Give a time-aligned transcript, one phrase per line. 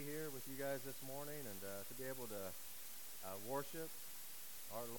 [0.00, 3.90] here with you guys this morning and uh, to be able to uh, worship
[4.72, 4.88] our Lord.